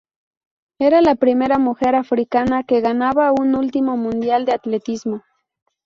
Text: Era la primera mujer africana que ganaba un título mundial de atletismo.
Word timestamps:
Era 0.79 0.99
la 1.03 1.13
primera 1.13 1.59
mujer 1.59 1.93
africana 1.93 2.63
que 2.63 2.81
ganaba 2.81 3.31
un 3.31 3.61
título 3.61 3.97
mundial 3.97 4.45
de 4.45 4.53
atletismo. 4.53 5.21